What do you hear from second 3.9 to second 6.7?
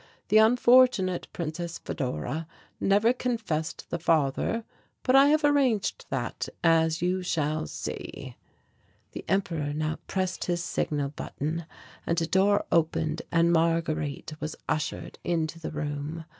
the father. But I have arranged that,